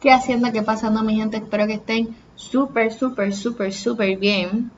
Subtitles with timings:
[0.00, 0.50] ¿Qué haciendo?
[0.50, 1.36] ¿Qué pasando, mi gente?
[1.36, 4.70] Espero que estén súper, súper, súper, súper bien.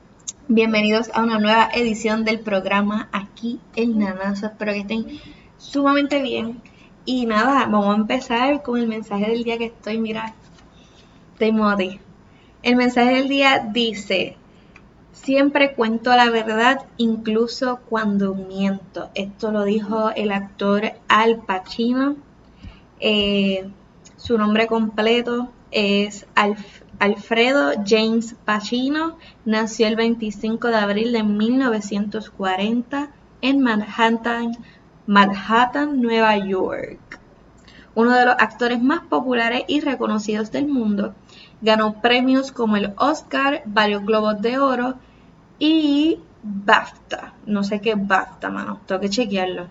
[0.49, 4.47] Bienvenidos a una nueva edición del programa aquí en Nanazo.
[4.47, 5.05] Espero que estén
[5.57, 6.61] sumamente bien.
[7.05, 10.33] Y nada, vamos a empezar con el mensaje del día que estoy, mira,
[11.39, 12.01] de Modi.
[12.61, 14.35] El mensaje del día dice,
[15.13, 19.09] siempre cuento la verdad incluso cuando miento.
[19.15, 22.17] Esto lo dijo el actor Al Pacino.
[22.99, 23.69] Eh,
[24.23, 26.25] su nombre completo es
[26.97, 29.17] Alfredo James Pacino.
[29.43, 33.09] Nació el 25 de abril de 1940
[33.41, 34.53] en Manhattan,
[35.07, 37.19] Manhattan, Nueva York.
[37.95, 41.13] Uno de los actores más populares y reconocidos del mundo.
[41.61, 44.95] Ganó premios como el Oscar, varios Globos de Oro
[45.59, 47.33] y BAFTA.
[47.45, 48.79] No sé qué BAFTA, mano.
[48.85, 49.67] Tengo que chequearlo.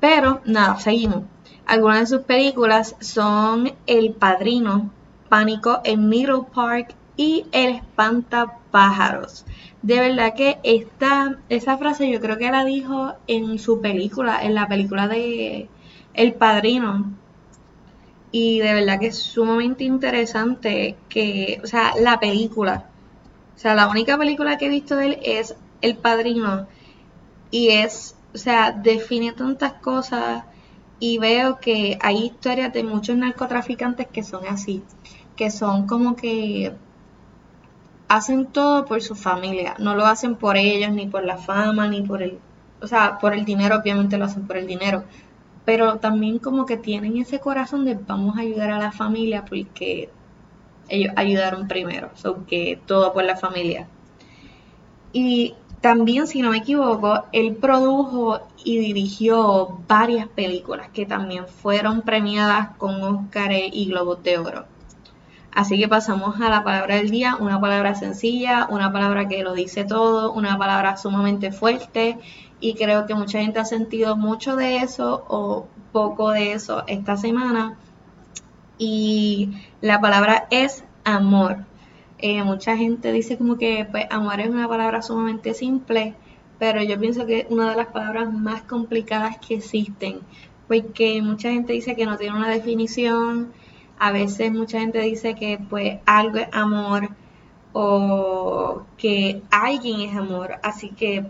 [0.00, 1.22] Pero nada, seguimos.
[1.70, 4.90] Algunas de sus películas son El Padrino,
[5.28, 9.44] Pánico en Middle Park y El Espantapájaros.
[9.80, 14.56] De verdad que esta, esa frase yo creo que la dijo en su película, en
[14.56, 15.68] la película de
[16.12, 17.12] El Padrino.
[18.32, 22.86] Y de verdad que es sumamente interesante que, o sea, la película.
[23.54, 26.66] O sea, la única película que he visto de él es El Padrino.
[27.52, 30.42] Y es, o sea, define tantas cosas
[31.00, 34.82] y veo que hay historias de muchos narcotraficantes que son así,
[35.34, 36.74] que son como que
[38.06, 42.02] hacen todo por su familia, no lo hacen por ellos, ni por la fama, ni
[42.02, 42.38] por el,
[42.82, 45.04] o sea, por el dinero, obviamente lo hacen por el dinero,
[45.64, 50.10] pero también como que tienen ese corazón de vamos a ayudar a la familia porque
[50.88, 53.86] ellos ayudaron primero, son que todo por la familia.
[55.12, 62.02] Y también, si no me equivoco, él produjo y dirigió varias películas que también fueron
[62.02, 64.66] premiadas con Oscar y Globos de Oro.
[65.52, 69.54] Así que pasamos a la palabra del día, una palabra sencilla, una palabra que lo
[69.54, 72.18] dice todo, una palabra sumamente fuerte
[72.60, 77.16] y creo que mucha gente ha sentido mucho de eso o poco de eso esta
[77.16, 77.78] semana.
[78.78, 81.64] Y la palabra es amor.
[82.22, 86.14] Eh, mucha gente dice como que pues, amor es una palabra sumamente simple,
[86.58, 90.20] pero yo pienso que es una de las palabras más complicadas que existen,
[90.68, 93.52] porque mucha gente dice que no tiene una definición,
[93.98, 97.08] a veces mucha gente dice que pues algo es amor
[97.72, 101.24] o que alguien es amor, así que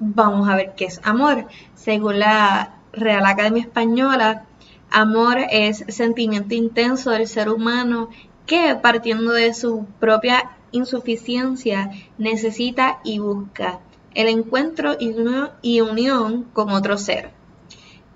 [0.00, 1.46] vamos a ver qué es amor.
[1.74, 4.44] Según la Real Academia Española,
[4.90, 8.08] amor es sentimiento intenso del ser humano
[8.46, 13.80] que partiendo de su propia insuficiencia necesita y busca
[14.14, 17.30] el encuentro y unión con otro ser.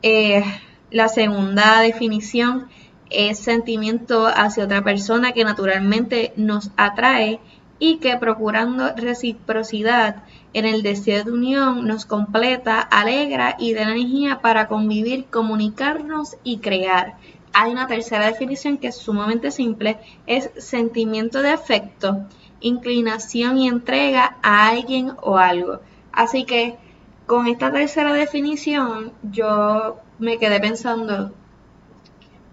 [0.03, 0.45] Eh,
[0.91, 2.69] la segunda definición
[3.11, 7.41] es sentimiento hacia otra persona que naturalmente nos atrae
[7.79, 14.41] y que procurando reciprocidad en el deseo de unión nos completa, alegra y da energía
[14.41, 17.17] para convivir, comunicarnos y crear
[17.59, 22.27] hay una tercera definición que es sumamente simple, es sentimiento de afecto,
[22.61, 25.81] inclinación y entrega a alguien o algo.
[26.13, 26.77] Así que
[27.25, 31.33] con esta tercera definición yo me quedé pensando,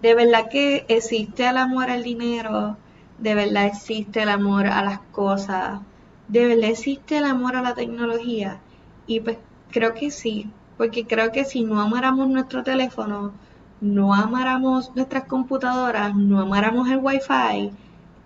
[0.02, 2.78] ¿de verdad que existe el amor al dinero?
[3.18, 5.82] ¿De verdad existe el amor a las cosas?
[6.30, 8.62] ¿De verdad existe el amor a la tecnología?
[9.06, 9.38] Y pues
[9.70, 13.34] creo que sí, porque creo que si no amáramos nuestro teléfono,
[13.84, 17.70] no amáramos nuestras computadoras, no amáramos el wifi,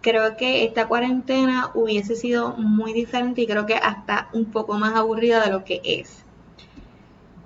[0.02, 4.96] creo que esta cuarentena hubiese sido muy diferente y creo que hasta un poco más
[4.96, 6.24] aburrida de lo que es.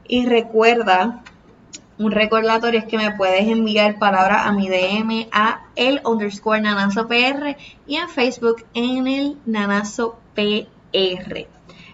[0.09, 1.23] Y recuerda,
[1.97, 7.07] un recordatorio es que me puedes enviar palabras a mi DM a el underscore nanazo
[7.87, 11.47] y en Facebook en el nanazo PR.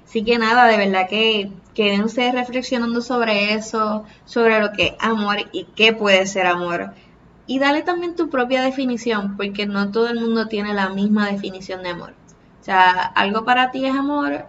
[0.07, 5.35] Así que nada, de verdad que quédense reflexionando sobre eso, sobre lo que es amor
[5.51, 6.93] y qué puede ser amor.
[7.45, 11.83] Y dale también tu propia definición, porque no todo el mundo tiene la misma definición
[11.83, 12.13] de amor.
[12.61, 14.45] O sea, algo para ti es amor,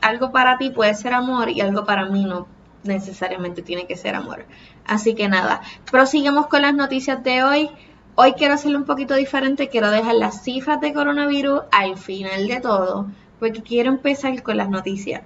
[0.00, 2.46] algo para ti puede ser amor y algo para mí no
[2.84, 4.46] necesariamente tiene que ser amor.
[4.86, 5.60] Así que nada,
[5.90, 7.70] prosigamos con las noticias de hoy.
[8.14, 12.60] Hoy quiero hacerlo un poquito diferente, quiero dejar las cifras de coronavirus al final de
[12.60, 13.08] todo,
[13.40, 15.22] porque quiero empezar con las noticias.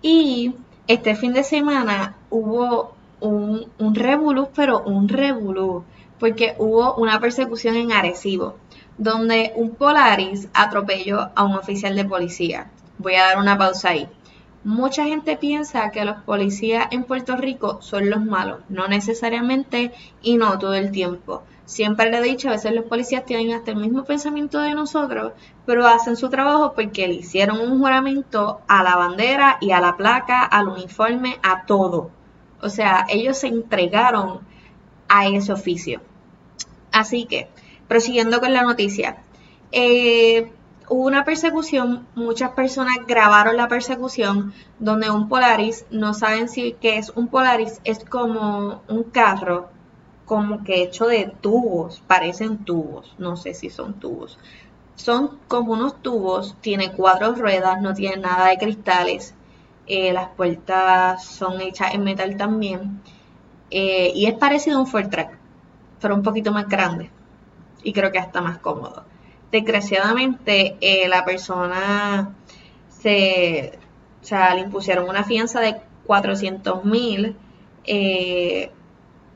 [0.00, 0.54] Y
[0.88, 5.84] este fin de semana hubo un, un revolú, pero un revolú,
[6.18, 8.56] porque hubo una persecución en Arecibo,
[8.98, 12.70] donde un Polaris atropelló a un oficial de policía.
[12.98, 14.08] Voy a dar una pausa ahí.
[14.64, 20.36] Mucha gente piensa que los policías en Puerto Rico son los malos, no necesariamente y
[20.36, 21.42] no todo el tiempo.
[21.64, 25.32] Siempre le he dicho, a veces los policías tienen hasta el mismo pensamiento de nosotros,
[25.66, 29.96] pero hacen su trabajo porque le hicieron un juramento a la bandera y a la
[29.96, 32.10] placa, al uniforme, a todo.
[32.60, 34.40] O sea, ellos se entregaron
[35.08, 36.00] a ese oficio.
[36.92, 37.48] Así que,
[37.88, 39.18] prosiguiendo con la noticia,
[39.72, 40.52] eh,
[40.88, 46.98] hubo una persecución, muchas personas grabaron la persecución donde un Polaris, no saben si qué
[46.98, 49.70] es un Polaris, es como un carro
[50.32, 54.38] como que hecho de tubos, parecen tubos, no sé si son tubos.
[54.94, 59.34] Son como unos tubos, tiene cuatro ruedas, no tiene nada de cristales,
[59.86, 63.02] eh, las puertas son hechas en metal también
[63.70, 65.36] eh, y es parecido a un Ford Track,
[66.00, 67.10] pero un poquito más grande
[67.82, 69.04] y creo que hasta más cómodo.
[69.50, 72.34] Desgraciadamente, eh, la persona
[72.88, 73.78] se,
[74.22, 75.76] o sea, le impusieron una fianza de
[76.06, 77.36] 400 mil,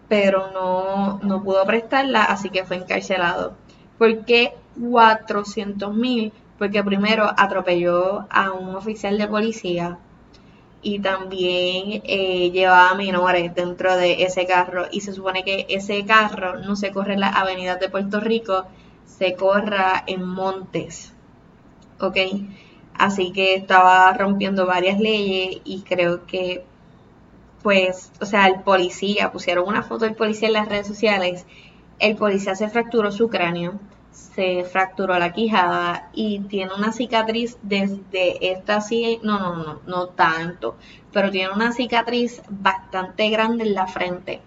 [0.08, 3.54] pero no, no pudo prestarla, así que fue encarcelado.
[3.98, 6.32] ¿Por qué 400 mil?
[6.58, 9.98] Porque primero atropelló a un oficial de policía
[10.82, 16.60] y también eh, llevaba menores dentro de ese carro y se supone que ese carro
[16.60, 18.66] no se corre en las avenidas de Puerto Rico,
[19.04, 21.12] se corra en montes,
[22.00, 22.16] ¿ok?
[22.94, 26.64] Así que estaba rompiendo varias leyes y creo que,
[27.66, 31.46] pues, o sea, el policía, pusieron una foto del policía en las redes sociales,
[31.98, 33.80] el policía se fracturó su cráneo
[34.12, 40.06] se fracturó la quijada y tiene una cicatriz desde esta sí, no, no, no, no
[40.10, 40.76] tanto,
[41.12, 44.40] pero tiene una cicatriz bastante grande en la frente.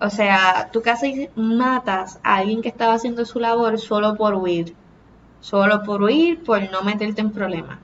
[0.00, 4.74] O sea, tú casi matas a alguien que estaba haciendo su labor solo por huir,
[5.40, 7.78] solo por huir, por no meterte en problemas.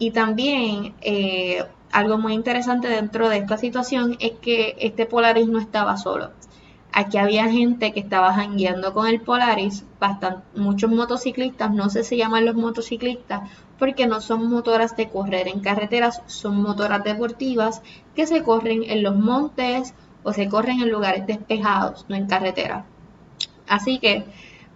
[0.00, 1.64] Y también eh,
[1.96, 6.30] algo muy interesante dentro de esta situación es que este Polaris no estaba solo.
[6.92, 12.18] Aquí había gente que estaba jangueando con el Polaris, bastante, muchos motociclistas, no sé si
[12.18, 13.48] llaman los motociclistas,
[13.78, 17.80] porque no son motoras de correr en carreteras, son motoras deportivas
[18.14, 22.84] que se corren en los montes o se corren en lugares despejados, no en carretera.
[23.66, 24.26] Así que,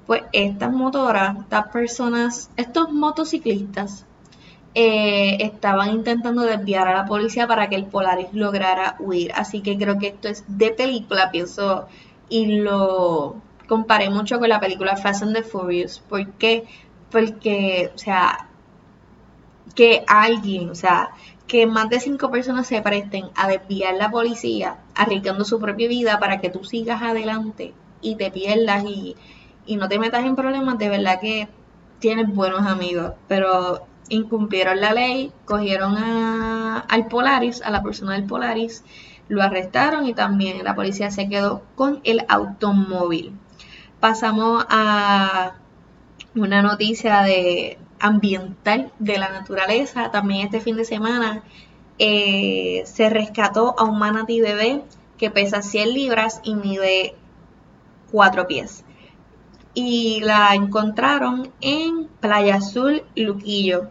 [0.07, 4.07] pues estas motoras, estas personas, estos motociclistas,
[4.75, 9.33] eh, estaban intentando desviar a la policía para que el Polaris lograra huir.
[9.35, 11.89] Así que creo que esto es de película, pienso
[12.29, 13.37] y lo
[13.69, 15.99] comparé mucho con la película Fast and the Furious.
[16.01, 16.65] ¿Por qué?
[17.11, 18.49] Porque, o sea,
[19.75, 21.11] que alguien, o sea,
[21.47, 26.21] que más de cinco personas se presten a desviar la policía, arriesgando su propia vida
[26.21, 29.17] para que tú sigas adelante y te pierdas y,
[29.67, 31.49] y no te metas en problemas, de verdad que
[31.99, 38.25] tienes buenos amigos, pero incumplieron la ley, cogieron a, al Polaris, a la persona del
[38.25, 38.85] Polaris,
[39.29, 43.33] lo arrestaron y también la policía se quedó con el automóvil.
[44.01, 45.55] Pasamos a
[46.35, 50.11] una noticia de ambiental de la naturaleza.
[50.11, 51.43] También este fin de semana
[51.99, 54.83] eh, se rescató a un manatí bebé
[55.19, 57.15] que pesa 100 libras y mide
[58.11, 58.85] 4 pies.
[59.75, 63.89] Y la encontraron en Playa Azul, Luquillo.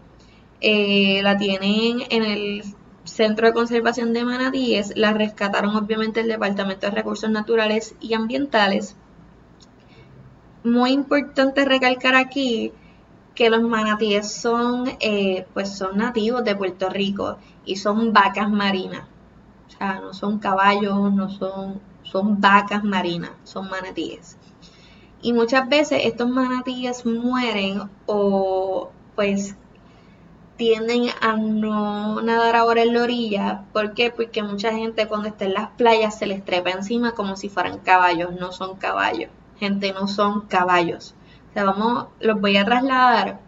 [0.61, 2.63] Eh, la tienen en el
[3.05, 8.95] Centro de Conservación de Manatíes la rescataron obviamente el Departamento de Recursos Naturales y Ambientales.
[10.63, 12.73] Muy importante recalcar aquí
[13.35, 19.03] que los manatíes son, eh, pues son nativos de Puerto Rico y son vacas marinas.
[19.67, 24.37] O sea, no son caballos, no son, son vacas marinas, son manatíes.
[25.21, 29.55] Y muchas veces estos manatíes mueren o pues
[30.59, 33.63] tienden a no nadar ahora en la orilla.
[33.71, 34.11] ¿Por qué?
[34.11, 37.79] Porque mucha gente cuando está en las playas se les trepa encima como si fueran
[37.79, 38.33] caballos.
[38.37, 39.29] No son caballos.
[39.57, 41.15] Gente, no son caballos.
[41.49, 43.39] O sea, vamos, los voy a trasladar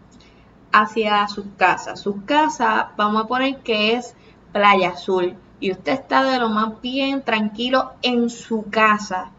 [0.72, 2.00] hacia sus casas.
[2.00, 4.14] Su casa, vamos a poner que es
[4.50, 5.36] Playa Azul.
[5.60, 9.32] Y usted está de lo más bien tranquilo en su casa,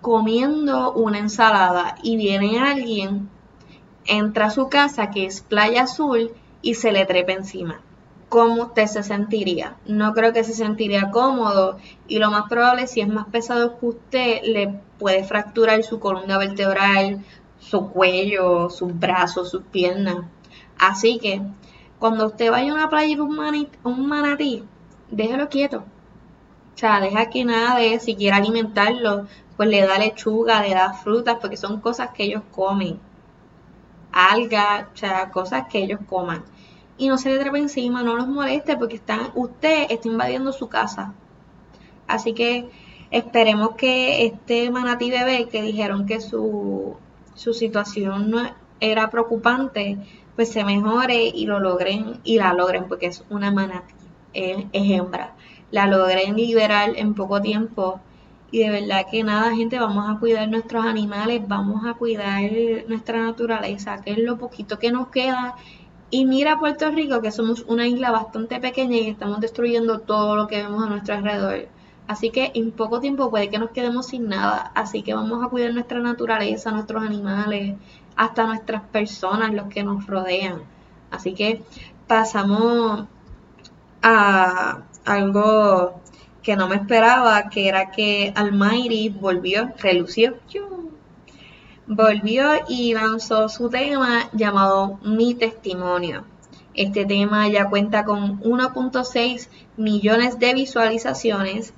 [0.00, 1.96] comiendo una ensalada.
[2.00, 3.28] Y viene alguien,
[4.04, 6.30] entra a su casa, que es Playa Azul,
[6.62, 7.80] y se le trepe encima.
[8.28, 9.76] ¿Cómo usted se sentiría?
[9.86, 13.86] No creo que se sentiría cómodo y lo más probable, si es más pesado que
[13.86, 17.24] usted, le puede fracturar su columna vertebral,
[17.58, 20.26] su cuello, sus brazos, sus piernas.
[20.78, 21.40] Así que
[21.98, 24.62] cuando usted vaya a una playa y un, un manatí,
[25.10, 25.78] déjelo quieto.
[26.74, 30.92] O sea, deja que nada de, si quiere alimentarlo, pues le da lechuga, le da
[30.92, 33.00] frutas, porque son cosas que ellos comen
[34.18, 36.44] algas, o sea, cosas que ellos coman.
[36.96, 40.68] Y no se le trepe encima, no los moleste porque están, usted está invadiendo su
[40.68, 41.14] casa.
[42.08, 42.68] Así que
[43.10, 46.96] esperemos que este manatí bebé que dijeron que su,
[47.34, 48.34] su situación
[48.80, 49.98] era preocupante,
[50.34, 53.94] pues se mejore y lo logren y la logren porque es una manatí,
[54.32, 55.34] es hembra.
[55.70, 58.00] La logren liberar en poco tiempo
[58.50, 62.42] y de verdad que nada, gente, vamos a cuidar nuestros animales, vamos a cuidar
[62.88, 65.56] nuestra naturaleza, que es lo poquito que nos queda.
[66.10, 70.46] Y mira Puerto Rico, que somos una isla bastante pequeña y estamos destruyendo todo lo
[70.46, 71.68] que vemos a nuestro alrededor.
[72.06, 74.72] Así que en poco tiempo puede que nos quedemos sin nada.
[74.74, 77.76] Así que vamos a cuidar nuestra naturaleza, nuestros animales,
[78.16, 80.62] hasta nuestras personas, los que nos rodean.
[81.10, 81.62] Así que
[82.06, 83.06] pasamos
[84.02, 86.00] a algo
[86.42, 90.34] que no me esperaba, que era que Almighty volvió, relució,
[91.86, 96.24] volvió y lanzó su tema llamado Mi Testimonio.
[96.74, 101.72] Este tema ya cuenta con 1.6 millones de visualizaciones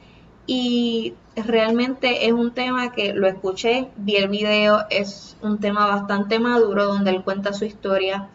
[0.47, 6.39] y realmente es un tema que lo escuché, vi el video, es un tema bastante
[6.39, 8.29] maduro donde él cuenta su historia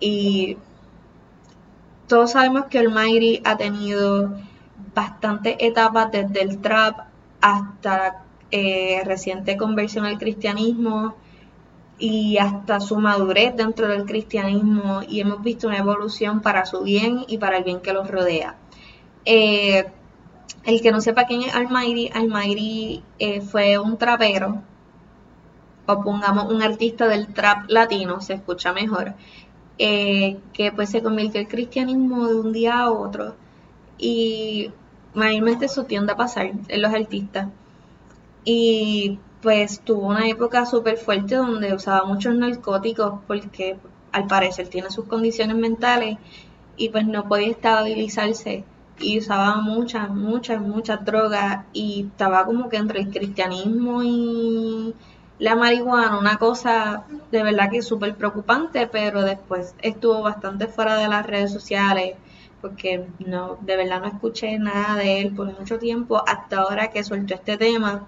[0.00, 0.56] y
[2.08, 4.36] todos sabemos que Almighty ha tenido
[4.94, 7.06] bastantes etapas desde el trap
[7.40, 11.14] hasta eh, reciente conversión al cristianismo
[11.98, 17.24] y hasta su madurez dentro del cristianismo y hemos visto una evolución para su bien
[17.28, 18.56] y para el bien que los rodea.
[19.24, 19.86] Eh,
[20.64, 24.62] el que no sepa quién es Almighty, Almighty eh, fue un trapero,
[25.86, 29.14] o pongamos un artista del trap latino, se escucha mejor,
[29.78, 33.34] que pues se convirtió al cristianismo de un día a otro
[33.98, 34.70] y
[35.14, 37.48] mayormente eso tiende a pasar en los artistas.
[38.44, 43.76] Y pues tuvo una época súper fuerte donde usaba muchos narcóticos porque
[44.12, 46.18] al parecer tiene sus condiciones mentales
[46.76, 48.64] y pues no podía estabilizarse
[49.00, 54.94] y usaba muchas, muchas, muchas drogas y estaba como que entre el cristianismo y
[55.38, 61.08] la marihuana, una cosa de verdad que súper preocupante, pero después estuvo bastante fuera de
[61.08, 62.14] las redes sociales
[62.62, 67.04] porque no, de verdad no escuché nada de él por mucho tiempo hasta ahora que
[67.04, 68.06] soltó este tema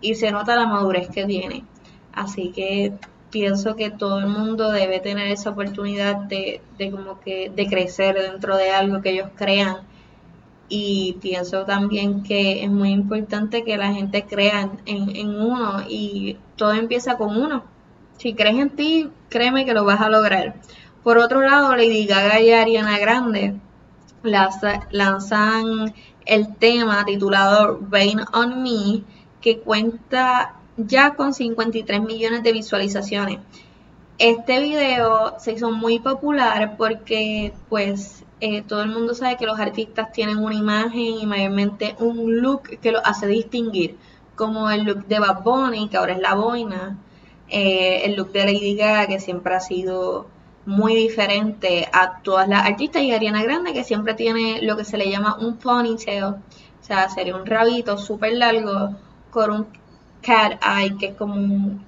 [0.00, 1.64] y se nota la madurez que tiene.
[2.12, 2.92] Así que
[3.30, 8.16] pienso que todo el mundo debe tener esa oportunidad de, de como que de crecer
[8.16, 9.78] dentro de algo que ellos crean
[10.68, 16.38] y pienso también que es muy importante que la gente crea en, en, uno y
[16.56, 17.64] todo empieza con uno.
[18.18, 20.56] Si crees en ti, créeme que lo vas a lograr.
[21.02, 23.54] Por otro lado, Lady Gaga y Ariana Grande
[24.22, 25.94] lanzan
[26.26, 29.02] el tema titulado Rain on Me,
[29.40, 33.40] que cuenta ya con 53 millones de visualizaciones.
[34.18, 39.58] Este video se hizo muy popular porque pues eh, todo el mundo sabe que los
[39.58, 43.96] artistas tienen una imagen y mayormente un look que los hace distinguir,
[44.36, 46.98] como el look de Bad Bunny, que ahora es la boina,
[47.48, 50.26] eh, el look de Lady Gaga, que siempre ha sido
[50.64, 54.96] muy diferente a todas las artistas y Ariana Grande que siempre tiene lo que se
[54.96, 56.38] le llama un ponytail, o
[56.80, 58.96] sea, sería un rabito súper largo
[59.30, 59.66] con un
[60.20, 61.34] cat eye que es como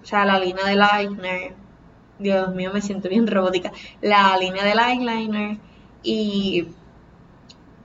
[0.03, 1.55] o sea, la línea del eyeliner.
[2.19, 3.73] Dios mío, me siento bien robótica.
[4.01, 5.59] La línea del eyeliner
[6.03, 6.69] y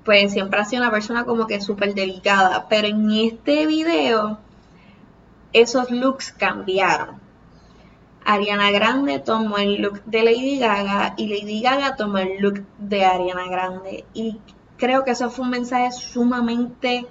[0.05, 4.39] pues siempre ha sido una persona como que súper delicada, pero en este video
[5.53, 7.28] esos looks cambiaron
[8.29, 13.03] Ariana Grande tomó el look de Lady Gaga y Lady Gaga tomó el look de
[13.03, 14.05] Ariana Grande.
[14.13, 14.38] Y
[14.77, 17.07] creo que eso fue un mensaje sumamente,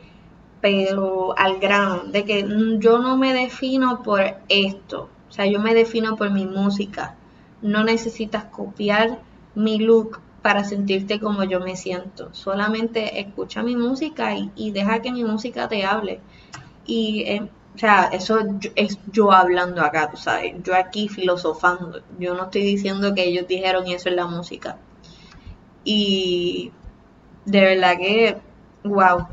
[0.61, 2.47] pero al grano, de que
[2.79, 5.09] yo no me defino por esto.
[5.29, 7.17] O sea, yo me defino por mi música.
[7.63, 9.19] No necesitas copiar
[9.57, 12.29] mi look para sentirte como yo me siento.
[12.33, 16.21] Solamente escucha mi música y, deja que mi música te hable.
[16.87, 18.41] Y eh, o sea, eso
[18.75, 22.03] es yo hablando acá, tú sabes, yo aquí filosofando.
[22.19, 24.79] Yo no estoy diciendo que ellos dijeron eso en la música.
[25.85, 26.73] Y
[27.45, 28.37] de verdad que,
[28.83, 29.29] wow,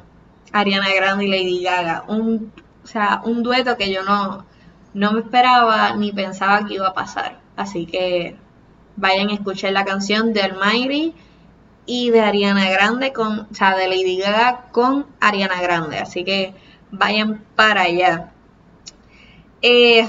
[0.54, 4.46] Ariana Grande y Lady Gaga, un, o sea, un dueto que yo no,
[4.94, 7.40] no me esperaba ni pensaba que iba a pasar.
[7.56, 8.38] Así que
[8.96, 11.16] vayan a escuchar la canción de Almighty
[11.88, 15.98] y de Ariana Grande con, o sea, de Lady Gaga con Ariana Grande.
[15.98, 16.54] Así que
[16.92, 18.34] vayan para allá.
[19.62, 20.08] Eh,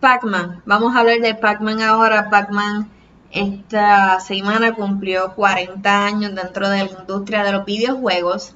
[0.00, 2.28] Pac-Man, vamos a hablar de Pac-Man ahora.
[2.30, 2.90] Pac-Man
[3.30, 8.54] esta semana cumplió 40 años dentro de la industria de los videojuegos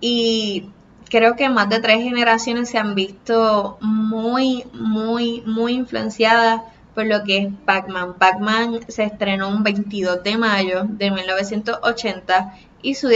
[0.00, 0.70] y
[1.08, 6.62] creo que más de tres generaciones se han visto muy, muy, muy influenciadas
[6.94, 8.14] por lo que es Pac-Man.
[8.14, 13.08] Pac-Man se estrenó un 22 de mayo de 1980 y su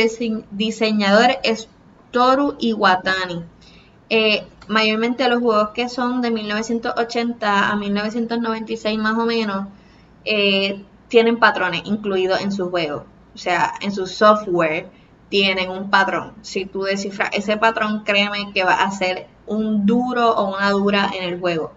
[0.50, 1.68] diseñador es
[2.11, 3.44] Toru Iwatani.
[4.09, 9.68] Eh, mayormente los juegos que son de 1980 a 1996 más o menos
[10.25, 13.06] eh, tienen patrones incluidos en su juego.
[13.35, 14.88] O sea, en su software
[15.28, 16.35] tienen un patrón.
[16.42, 21.11] Si tú descifras ese patrón, créeme que va a ser un duro o una dura
[21.14, 21.73] en el juego.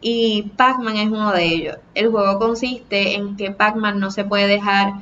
[0.00, 1.76] Y Pac-Man es uno de ellos.
[1.94, 4.94] El juego consiste en que Pac-Man no se puede dejar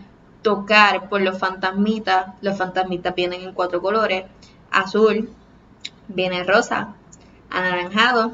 [0.43, 2.35] tocar por los fantasmitas.
[2.41, 4.25] Los fantasmitas vienen en cuatro colores.
[4.71, 5.31] Azul,
[6.09, 6.95] viene rosa,
[7.51, 8.33] anaranjado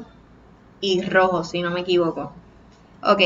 [0.81, 2.33] y rojo, si no me equivoco.
[3.03, 3.21] Ok,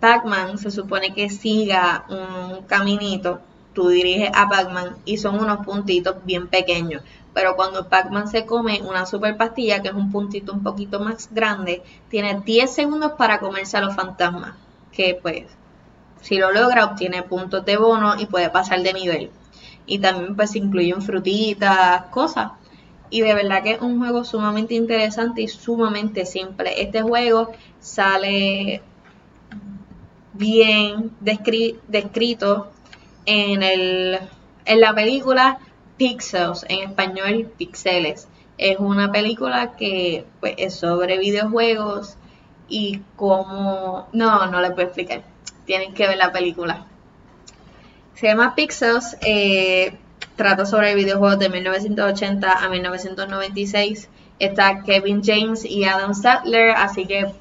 [0.00, 3.40] Pac-Man se supone que siga un caminito,
[3.72, 7.02] tú diriges a Pac-Man y son unos puntitos bien pequeños.
[7.34, 11.28] Pero cuando Pac-Man se come una super pastilla, que es un puntito un poquito más
[11.32, 14.54] grande, tiene 10 segundos para comerse a los fantasmas.
[14.92, 15.44] Que pues,
[16.20, 19.30] si lo logra, obtiene puntos de bono y puede pasar de nivel.
[19.84, 22.52] Y también pues incluyen frutitas, cosas.
[23.14, 26.82] Y de verdad que es un juego sumamente interesante y sumamente simple.
[26.82, 28.82] Este juego sale
[30.32, 32.72] bien descrito
[33.24, 34.18] en, el,
[34.64, 35.60] en la película
[35.96, 38.26] Pixels, en español Pixeles.
[38.58, 42.16] Es una película que pues, es sobre videojuegos
[42.68, 44.08] y cómo...
[44.12, 45.22] No, no les puedo explicar.
[45.66, 46.88] Tienen que ver la película.
[48.14, 49.16] Se llama Pixels.
[49.20, 50.00] Eh,
[50.36, 54.08] trata sobre videojuegos de 1980 a 1996.
[54.38, 57.32] Está Kevin James y Adam Sattler, así que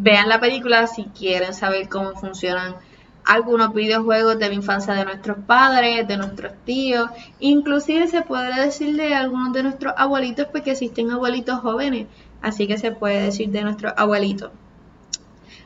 [0.00, 2.76] Vean la película si quieren saber cómo funcionan
[3.24, 8.94] algunos videojuegos de la infancia de nuestros padres, de nuestros tíos, inclusive se puede decir
[8.94, 12.06] de algunos de nuestros abuelitos porque existen abuelitos jóvenes,
[12.42, 14.52] así que se puede decir de nuestros abuelitos.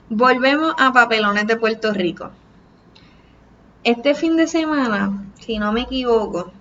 [0.08, 2.30] Volvemos a Papelones de Puerto Rico.
[3.84, 6.52] Este fin de semana, si no me equivoco,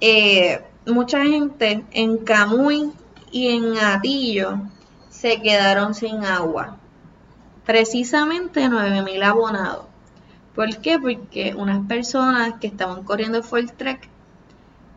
[0.00, 2.92] eh, mucha gente en Camuy
[3.32, 4.58] y en Atillo
[5.08, 6.76] se quedaron sin agua.
[7.64, 9.86] Precisamente 9.000 abonados.
[10.54, 10.98] ¿Por qué?
[10.98, 14.08] Porque unas personas que estaban corriendo full track,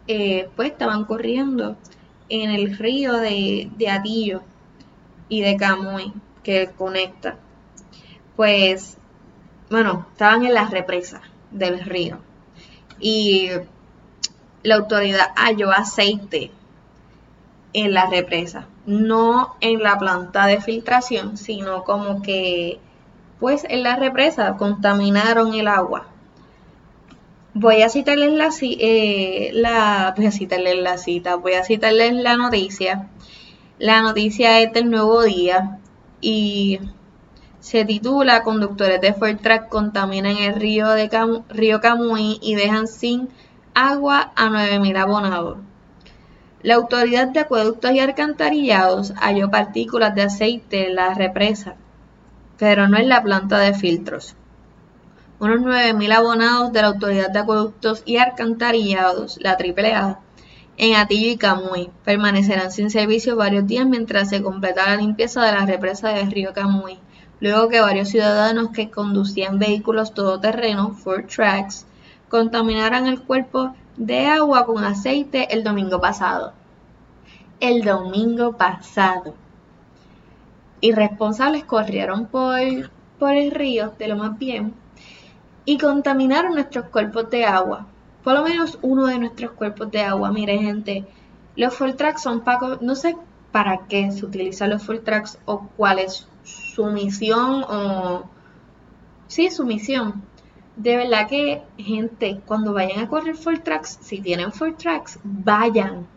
[0.08, 1.78] eh, pues estaban corriendo
[2.28, 4.41] en el río de, de Atillo
[5.30, 7.38] y de Camuy, que conecta.
[8.36, 8.97] Pues,
[9.69, 12.19] bueno, estaban en las represas del río.
[12.99, 13.49] Y
[14.63, 16.51] la autoridad halló aceite
[17.73, 22.79] en la represa, no en la planta de filtración, sino como que
[23.39, 26.08] pues en la represa contaminaron el agua.
[27.53, 29.51] Voy a citarles la, eh,
[30.15, 33.08] voy a citarles la cita, voy a citarles la noticia.
[33.77, 35.79] La noticia es del nuevo día
[36.21, 36.79] y
[37.60, 41.10] se titula Conductores de Track contaminan el río de
[41.50, 43.30] río Camuy y dejan sin
[43.74, 45.58] agua a 9.000 abonados.
[46.62, 51.76] La Autoridad de Acueductos y Alcantarillados halló partículas de aceite en la represa,
[52.58, 54.36] pero no en la planta de filtros.
[55.39, 60.19] Unos 9.000 abonados de la Autoridad de Acueductos y Alcantarillados, la AAA,
[60.78, 65.52] en Atillo y Camuy, permanecerán sin servicio varios días mientras se completa la limpieza de
[65.52, 67.00] la represa del río Camuy,
[67.39, 71.86] luego que varios ciudadanos que conducían vehículos todoterreno, Ford Tracks,
[72.30, 76.54] contaminaran el cuerpo de agua con aceite el domingo pasado.
[77.60, 79.34] El domingo pasado.
[80.82, 82.60] Irresponsables corrieron por,
[83.19, 84.73] por el río, de lo más bien,
[85.65, 87.86] y contaminaron nuestros cuerpos de agua.
[88.23, 90.32] Por lo menos uno de nuestros cuerpos de agua.
[90.32, 91.06] Mire, gente,
[91.56, 92.78] los full tracks son para...
[92.82, 93.17] No sé
[93.52, 96.28] para qué se utilizan los full tracks o cuál es
[96.76, 98.30] su misión o...
[99.28, 100.24] Sí, su misión
[100.80, 106.08] de verdad que, gente, cuando vayan a correr full tracks, si tienen full tracks, vayan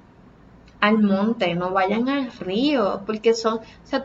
[0.80, 4.04] al monte, no vayan al río, porque son, o sea,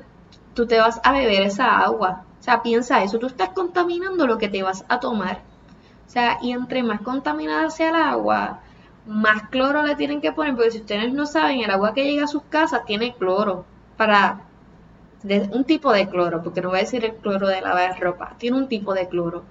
[0.56, 2.26] tú te vas a beber esa agua.
[2.40, 5.44] O sea, piensa eso, tú estás contaminando lo que te vas a tomar.
[6.08, 8.62] O sea, y entre más contaminada sea el agua,
[9.06, 12.24] más cloro le tienen que poner, porque si ustedes no saben, el agua que llega
[12.24, 13.64] a sus casas tiene cloro,
[13.96, 14.42] para
[15.24, 18.58] un tipo de cloro, porque no voy a decir el cloro de lavar ropa, tiene
[18.58, 19.44] un tipo de cloro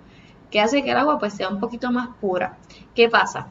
[0.50, 2.56] que hace que el agua pues sea un poquito más pura.
[2.94, 3.48] ¿Qué pasa?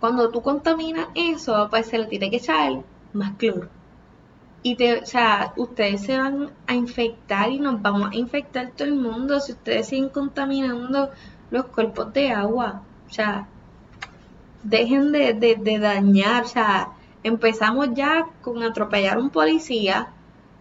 [0.00, 3.68] Cuando tú contaminas eso, pues se le tiene que echar más cloro.
[4.62, 8.88] Y te, o sea, ustedes se van a infectar y nos vamos a infectar todo
[8.88, 11.10] el mundo si ustedes siguen contaminando
[11.50, 12.82] los cuerpos de agua.
[13.08, 13.48] O sea,
[14.62, 16.44] dejen de, de dañar.
[16.44, 20.08] O sea, empezamos ya con atropellar a un policía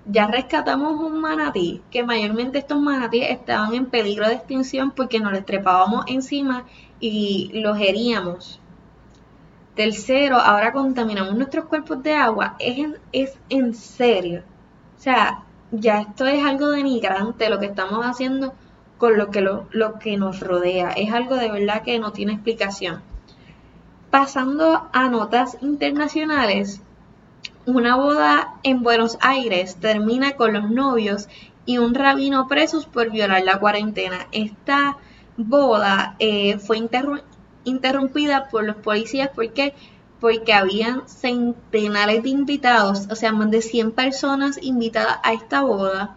[0.05, 5.31] ya rescatamos un manatí, que mayormente estos manatíes estaban en peligro de extinción porque nos
[5.31, 6.65] les trepábamos encima
[6.99, 8.59] y los heríamos.
[9.75, 12.55] Tercero, ahora contaminamos nuestros cuerpos de agua.
[12.59, 14.43] Es en, es en serio.
[14.97, 18.53] O sea, ya esto es algo denigrante lo que estamos haciendo
[18.97, 20.91] con lo que, lo, lo que nos rodea.
[20.91, 23.01] Es algo de verdad que no tiene explicación.
[24.09, 26.81] Pasando a notas internacionales,
[27.65, 31.28] una boda en Buenos Aires termina con los novios
[31.65, 34.28] y un rabino presos por violar la cuarentena.
[34.32, 34.97] Esta
[35.38, 36.78] boda eh, fue
[37.63, 39.30] interrumpida por los policías.
[39.34, 39.74] Porque
[40.21, 46.15] porque habían centenares de invitados, o sea, más de 100 personas invitadas a esta boda,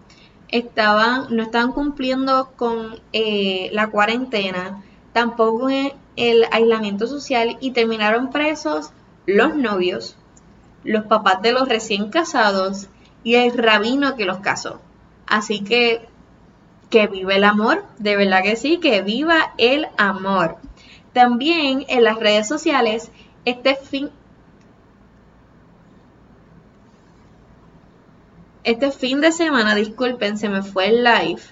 [0.48, 8.90] estaban, no estaban cumpliendo con eh, la cuarentena, tampoco el aislamiento social y terminaron presos
[9.24, 10.16] los novios,
[10.84, 12.88] los papás de los recién casados
[13.22, 14.80] y el rabino que los casó.
[15.26, 16.06] Así que
[16.90, 20.58] que vive el amor, de verdad que sí, que viva el amor.
[21.12, 23.10] También en las redes sociales,
[23.44, 24.10] este fin,
[28.62, 31.42] este fin de semana, disculpen, se me fue el live.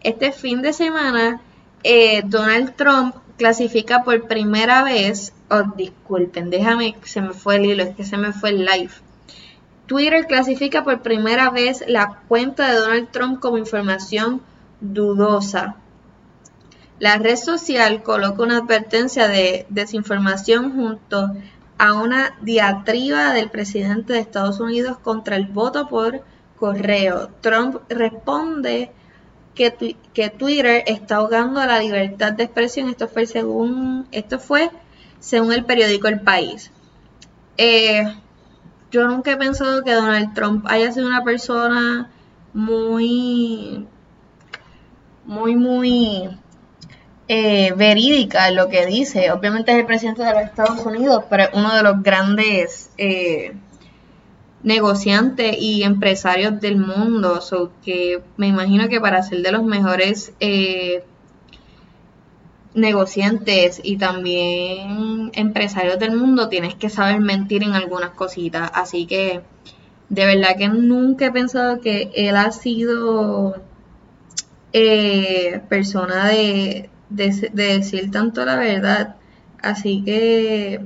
[0.00, 1.40] Este fin de semana,
[1.82, 7.82] eh, Donald Trump clasifica por primera vez, oh, disculpen, déjame, se me fue el hilo,
[7.82, 8.92] es que se me fue el live.
[9.86, 14.40] Twitter clasifica por primera vez la cuenta de Donald Trump como información
[14.80, 15.76] dudosa.
[16.98, 21.32] La red social coloca una advertencia de desinformación junto
[21.76, 26.22] a una diatriba del presidente de Estados Unidos contra el voto por
[26.56, 27.30] correo.
[27.40, 28.92] Trump responde
[29.54, 32.88] que, que Twitter está ahogando la libertad de expresión.
[32.88, 34.70] Esto fue según, esto fue
[35.20, 36.70] según el periódico El País.
[37.56, 38.04] Eh,
[38.90, 42.10] yo nunca he pensado que Donald Trump haya sido una persona
[42.52, 43.86] muy,
[45.24, 46.38] muy, muy
[47.26, 49.32] eh, verídica en lo que dice.
[49.32, 53.54] Obviamente es el presidente de los Estados Unidos, pero es uno de los grandes eh,
[54.64, 57.40] negociantes y empresarios del mundo.
[57.40, 61.04] So que me imagino que para ser de los mejores eh,
[62.74, 68.70] negociantes y también empresarios del mundo tienes que saber mentir en algunas cositas.
[68.74, 69.42] Así que
[70.08, 73.62] de verdad que nunca he pensado que él ha sido
[75.68, 79.16] persona de, de, decir tanto la verdad.
[79.62, 80.84] Así que,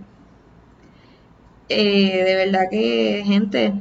[1.69, 3.75] eh, de verdad que, gente,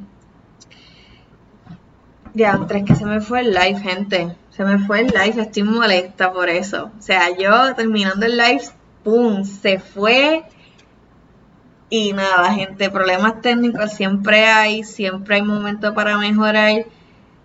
[2.34, 4.36] ya, tres que se me fue el live, gente.
[4.52, 6.92] Se me fue el live, estoy molesta por eso.
[6.98, 8.62] O sea, yo terminando el live,
[9.04, 9.44] ¡pum!
[9.44, 10.44] Se fue.
[11.90, 16.86] Y nada, gente, problemas técnicos siempre hay, siempre hay momentos para mejorar.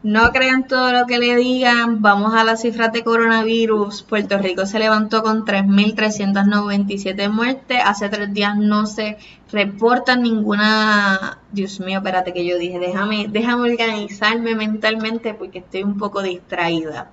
[0.02, 2.02] No crean todo lo que le digan.
[2.02, 4.02] Vamos a las cifras de coronavirus.
[4.02, 7.78] Puerto Rico se levantó con 3.397 muertes.
[7.84, 9.16] Hace tres días no se
[9.52, 11.38] reporta ninguna...
[11.52, 12.80] Dios mío, espérate que yo dije.
[12.80, 17.12] Déjame, déjame organizarme mentalmente porque estoy un poco distraída.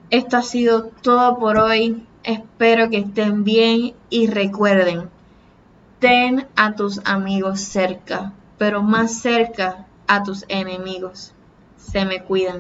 [0.10, 2.08] Esto ha sido todo por hoy.
[2.24, 5.10] Espero que estén bien y recuerden,
[6.00, 11.34] ten a tus amigos cerca, pero más cerca a tus enemigos.
[11.76, 12.52] Se me cuidan.